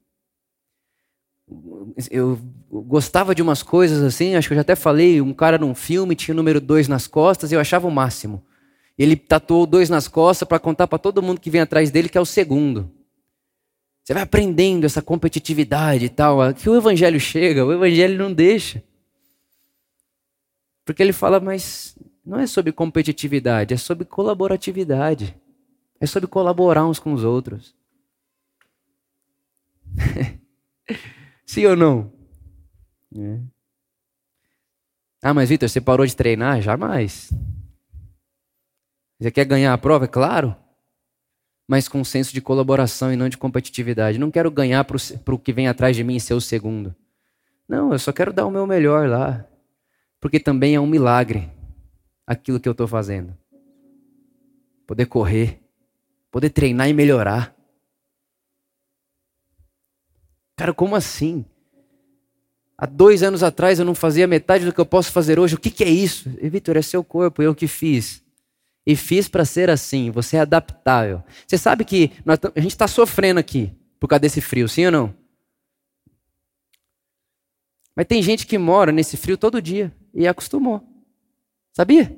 [2.10, 5.76] Eu gostava de umas coisas assim, acho que eu já até falei, um cara num
[5.76, 8.44] filme tinha o número 2 nas costas eu achava o máximo.
[8.98, 12.18] Ele tatuou dois nas costas para contar para todo mundo que vem atrás dele que
[12.18, 12.92] é o segundo.
[14.08, 16.54] Você vai aprendendo essa competitividade e tal.
[16.54, 18.82] Que o evangelho chega, o evangelho não deixa.
[20.86, 25.36] Porque ele fala, mas não é sobre competitividade, é sobre colaboratividade.
[26.00, 27.76] É sobre colaborar uns com os outros.
[31.46, 32.14] Sim ou não?
[33.14, 33.40] É.
[35.22, 36.62] Ah, mas Vitor, você parou de treinar?
[36.62, 37.30] Jamais.
[39.20, 40.06] Você quer ganhar a prova?
[40.06, 40.56] É claro.
[41.68, 44.18] Mas com senso de colaboração e não de competitividade.
[44.18, 46.96] Não quero ganhar para o que vem atrás de mim e ser o segundo.
[47.68, 49.46] Não, eu só quero dar o meu melhor lá.
[50.22, 51.52] Porque também é um milagre
[52.26, 53.38] aquilo que eu estou fazendo.
[54.86, 55.62] Poder correr,
[56.32, 57.54] poder treinar e melhorar.
[60.56, 61.46] Cara, como assim?
[62.78, 65.56] Há dois anos atrás eu não fazia metade do que eu posso fazer hoje.
[65.56, 66.30] O que, que é isso?
[66.42, 68.24] Vitor, é seu corpo, eu que fiz.
[68.88, 70.10] E fiz para ser assim.
[70.12, 71.22] Você é adaptável.
[71.46, 74.92] Você sabe que nós, a gente está sofrendo aqui por causa desse frio, sim ou
[74.94, 75.14] não?
[77.94, 80.82] Mas tem gente que mora nesse frio todo dia e acostumou.
[81.74, 82.18] Sabia?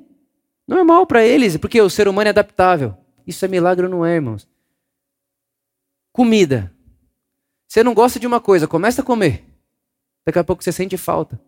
[0.68, 2.96] Normal para eles, porque o ser humano é adaptável.
[3.26, 4.48] Isso é milagre não é, irmãos?
[6.12, 6.72] Comida.
[7.66, 9.44] Você não gosta de uma coisa, começa a comer.
[10.24, 11.40] Daqui a pouco você sente falta.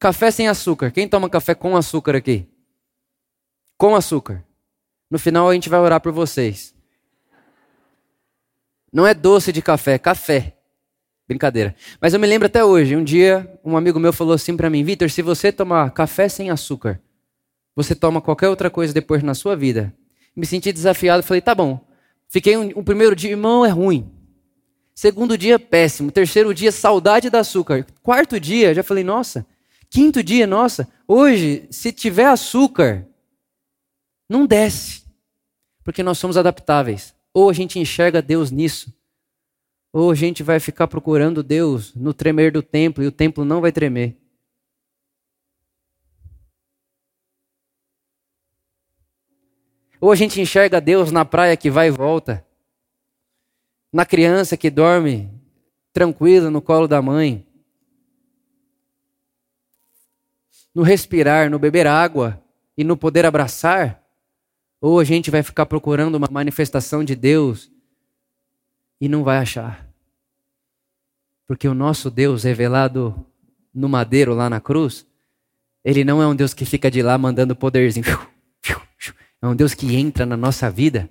[0.00, 0.90] Café sem açúcar.
[0.90, 2.48] Quem toma café com açúcar aqui?
[3.76, 4.44] Com açúcar.
[5.10, 6.74] No final a gente vai orar por vocês.
[8.92, 10.56] Não é doce de café, é café.
[11.26, 11.74] Brincadeira.
[12.00, 14.84] Mas eu me lembro até hoje, um dia um amigo meu falou assim para mim,
[14.84, 17.00] Vitor, se você tomar café sem açúcar,
[17.74, 19.92] você toma qualquer outra coisa depois na sua vida.
[20.36, 21.80] Me senti desafiado, falei, tá bom.
[22.28, 24.10] Fiquei um, um primeiro dia, irmão, é ruim.
[24.94, 26.10] Segundo dia, péssimo.
[26.10, 27.86] Terceiro dia, saudade do açúcar.
[28.02, 29.46] Quarto dia, já falei, nossa.
[29.90, 30.88] Quinto dia, nossa.
[31.06, 33.06] Hoje, se tiver açúcar,
[34.28, 35.04] não desce.
[35.82, 37.14] Porque nós somos adaptáveis.
[37.32, 38.92] Ou a gente enxerga Deus nisso,
[39.92, 43.60] ou a gente vai ficar procurando Deus no tremer do templo e o templo não
[43.60, 44.16] vai tremer.
[50.00, 52.44] Ou a gente enxerga Deus na praia que vai e volta,
[53.92, 55.30] na criança que dorme
[55.92, 57.46] tranquila no colo da mãe,
[60.74, 62.42] no respirar, no beber água
[62.76, 64.03] e no poder abraçar,
[64.86, 67.72] ou a gente vai ficar procurando uma manifestação de Deus
[69.00, 69.88] e não vai achar.
[71.46, 73.26] Porque o nosso Deus revelado
[73.72, 75.06] no madeiro lá na cruz,
[75.82, 78.04] ele não é um Deus que fica de lá mandando poderzinho.
[79.40, 81.08] É um Deus que entra na nossa vida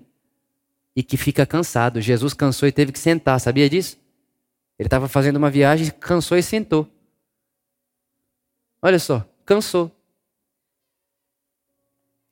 [0.95, 2.01] e que fica cansado.
[2.01, 3.95] Jesus cansou e teve que sentar, sabia disso?
[4.77, 6.87] Ele estava fazendo uma viagem, cansou e sentou.
[8.81, 9.91] Olha só, cansou.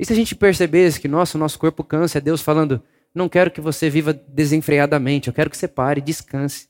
[0.01, 2.81] E se a gente percebesse que nossa, o nosso corpo cansa, é Deus falando:
[3.13, 6.67] não quero que você viva desenfreadamente, eu quero que você pare, descanse.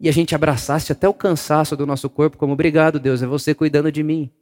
[0.00, 3.54] E a gente abraçasse até o cansaço do nosso corpo, como obrigado, Deus, é você
[3.54, 4.32] cuidando de mim.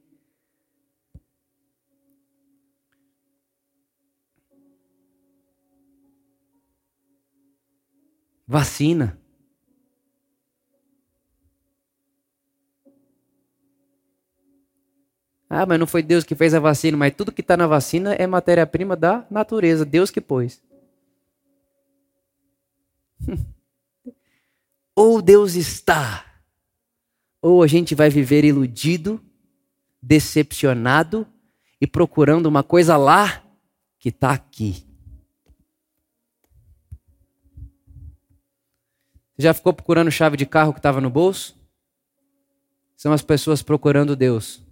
[8.47, 9.19] Vacina.
[15.51, 18.13] Ah, mas não foi Deus que fez a vacina, mas tudo que está na vacina
[18.15, 20.61] é matéria-prima da natureza, Deus que pôs.
[24.95, 26.43] ou Deus está,
[27.41, 29.25] ou a gente vai viver iludido,
[30.03, 31.27] decepcionado
[31.81, 33.43] e procurando uma coisa lá
[33.99, 34.87] que está aqui.
[39.39, 41.57] Já ficou procurando chave de carro que estava no bolso?
[42.97, 44.68] São as pessoas procurando Deus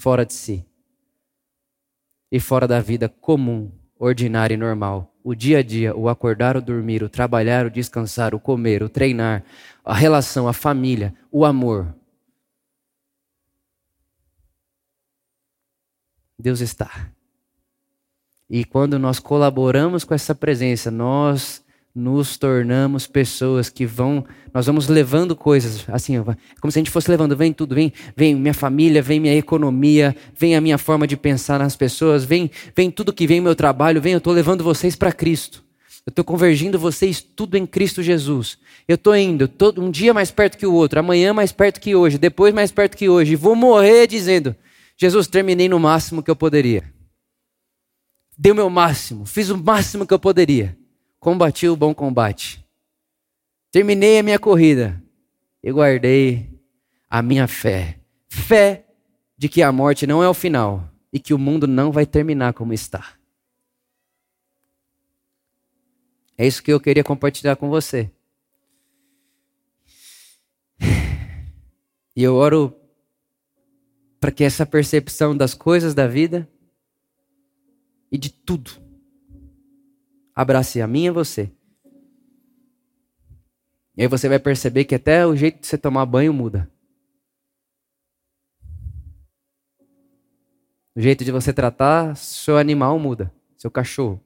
[0.00, 0.64] fora de si
[2.32, 6.62] e fora da vida comum, ordinária e normal o dia a dia, o acordar, o
[6.62, 9.44] dormir, o trabalhar, o descansar, o comer, o treinar,
[9.84, 11.94] a relação, a família, o amor.
[16.38, 17.12] Deus está.
[18.48, 21.62] E quando nós colaboramos com essa presença, nós
[21.94, 24.24] nos tornamos pessoas que vão,
[24.54, 26.14] nós vamos levando coisas, assim,
[26.60, 30.14] como se a gente fosse levando, vem tudo, vem, vem minha família, vem minha economia,
[30.36, 34.00] vem a minha forma de pensar nas pessoas, vem, vem tudo que vem meu trabalho,
[34.00, 35.64] vem, eu estou levando vocês para Cristo.
[36.06, 38.56] Eu estou convergindo vocês tudo em Cristo Jesus.
[38.88, 41.94] Eu estou indo todo, um dia mais perto que o outro, amanhã mais perto que
[41.94, 43.34] hoje, depois mais perto que hoje.
[43.34, 44.56] E vou morrer dizendo:
[44.96, 46.90] Jesus, terminei no máximo que eu poderia.
[48.36, 50.79] Dei o meu máximo, fiz o máximo que eu poderia
[51.20, 52.64] combati o bom combate.
[53.70, 55.00] Terminei a minha corrida
[55.62, 56.58] e guardei
[57.08, 58.00] a minha fé.
[58.28, 58.86] Fé
[59.36, 62.54] de que a morte não é o final e que o mundo não vai terminar
[62.54, 63.14] como está.
[66.36, 68.10] É isso que eu queria compartilhar com você.
[72.16, 72.74] E eu oro
[74.18, 76.48] para que essa percepção das coisas da vida
[78.10, 78.89] e de tudo
[80.34, 81.52] abrace a mim e você.
[83.96, 86.70] E aí você vai perceber que até o jeito de você tomar banho muda.
[90.94, 93.32] O jeito de você tratar seu animal muda.
[93.56, 94.22] Seu cachorro.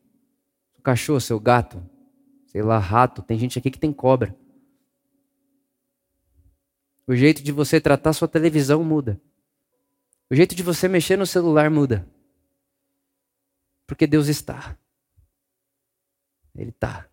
[0.72, 1.82] Seu cachorro, seu gato.
[2.46, 3.22] Sei lá, rato.
[3.22, 4.36] Tem gente aqui que tem cobra.
[7.06, 9.20] O jeito de você tratar sua televisão muda.
[10.30, 12.08] O jeito de você mexer no celular muda.
[13.86, 14.78] Porque Deus está.
[16.56, 17.06] Ele está.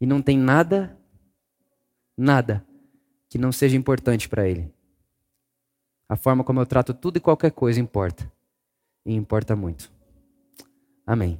[0.00, 0.96] E não tem nada,
[2.16, 2.64] nada
[3.28, 4.72] que não seja importante para ele.
[6.08, 8.30] A forma como eu trato tudo e qualquer coisa importa.
[9.04, 9.90] E importa muito.
[11.06, 11.38] Amém.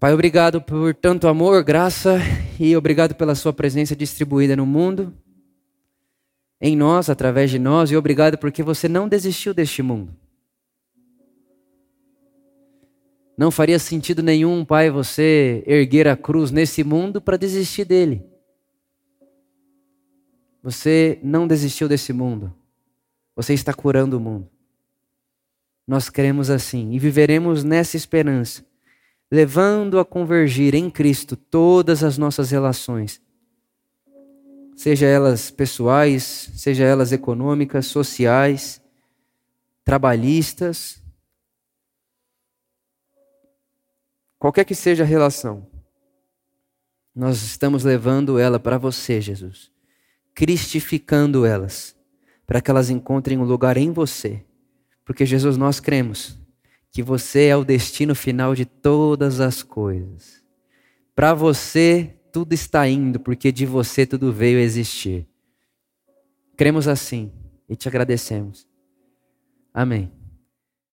[0.00, 2.18] Pai, obrigado por tanto amor, graça
[2.58, 5.12] e obrigado pela Sua presença distribuída no mundo,
[6.60, 10.14] em nós, através de nós, e obrigado porque você não desistiu deste mundo.
[13.38, 18.26] Não faria sentido nenhum, Pai, você erguer a cruz nesse mundo para desistir dele.
[20.62, 22.52] Você não desistiu desse mundo.
[23.34, 24.50] Você está curando o mundo.
[25.86, 28.68] Nós queremos assim e viveremos nessa esperança
[29.30, 33.20] levando a convergir em Cristo todas as nossas relações,
[34.74, 38.80] seja elas pessoais, seja elas econômicas, sociais,
[39.84, 41.02] trabalhistas,
[44.38, 45.66] qualquer que seja a relação,
[47.14, 49.70] nós estamos levando ela para você, Jesus,
[50.34, 51.96] cristificando elas,
[52.46, 54.44] para que elas encontrem um lugar em você,
[55.04, 56.38] porque Jesus, nós cremos
[56.90, 60.42] que você é o destino final de todas as coisas.
[61.14, 65.26] Para você, tudo está indo, porque de você tudo veio existir.
[66.56, 67.32] Cremos assim
[67.68, 68.66] e te agradecemos.
[69.72, 70.17] Amém.